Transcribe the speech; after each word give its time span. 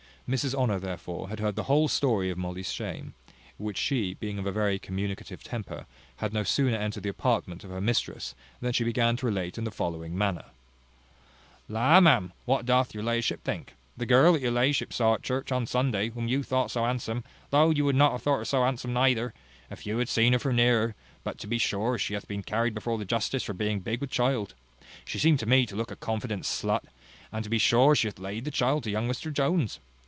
Mrs 0.29 0.55
Honour, 0.55 0.79
therefore, 0.79 1.27
had 1.27 1.41
heard 1.41 1.57
the 1.57 1.63
whole 1.67 1.89
story 1.89 2.29
of 2.29 2.37
Molly's 2.37 2.71
shame; 2.71 3.13
which 3.57 3.77
she, 3.77 4.13
being 4.13 4.39
of 4.39 4.45
a 4.45 4.51
very 4.53 4.79
communicative 4.79 5.43
temper, 5.43 5.85
had 6.17 6.31
no 6.31 6.43
sooner 6.45 6.77
entered 6.77 7.03
the 7.03 7.09
apartment 7.09 7.65
of 7.65 7.69
her 7.69 7.81
mistress, 7.81 8.33
than 8.61 8.71
she 8.71 8.85
began 8.85 9.17
to 9.17 9.25
relate 9.25 9.57
in 9.57 9.65
the 9.65 9.71
following 9.71 10.17
manner: 10.17 10.45
"La, 11.67 11.99
ma'am, 11.99 12.31
what 12.45 12.65
doth 12.65 12.93
your 12.93 13.03
la'ship 13.03 13.41
think? 13.43 13.73
the 13.97 14.05
girl 14.05 14.31
that 14.31 14.41
your 14.41 14.53
la'ship 14.53 14.93
saw 14.93 15.15
at 15.15 15.21
church 15.21 15.51
on 15.51 15.67
Sunday, 15.67 16.11
whom 16.11 16.29
you 16.29 16.43
thought 16.43 16.71
so 16.71 16.85
handsome; 16.85 17.25
though 17.49 17.69
you 17.69 17.83
would 17.83 17.93
not 17.97 18.13
have 18.13 18.21
thought 18.21 18.37
her 18.37 18.45
so 18.45 18.63
handsome 18.63 18.93
neither, 18.93 19.33
if 19.69 19.85
you 19.85 19.97
had 19.97 20.07
seen 20.07 20.31
her 20.31 20.53
nearer, 20.53 20.95
but 21.25 21.37
to 21.39 21.45
be 21.45 21.57
sure 21.57 21.97
she 21.97 22.13
hath 22.13 22.25
been 22.29 22.41
carried 22.41 22.73
before 22.73 22.97
the 22.97 23.03
justice 23.03 23.43
for 23.43 23.53
being 23.53 23.81
big 23.81 23.99
with 23.99 24.09
child. 24.09 24.53
She 25.03 25.19
seemed 25.19 25.39
to 25.39 25.45
me 25.45 25.65
to 25.65 25.75
look 25.75 25.89
like 25.89 25.97
a 25.97 25.99
confident 25.99 26.43
slut: 26.43 26.85
and 27.33 27.43
to 27.43 27.49
be 27.49 27.57
sure 27.57 27.95
she 27.95 28.07
hath 28.07 28.17
laid 28.17 28.45
the 28.45 28.49
child 28.51 28.83
to 28.85 28.89
young 28.91 29.09
Mr 29.09 29.33
Jones. 29.33 29.81